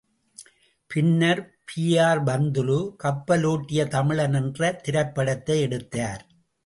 [0.91, 6.23] பின்னர் பி.ஆர்.பந்துலு கப்பலோட்டிய தமிழன் என்ற திரைப்படத்தை எடுத்தார்.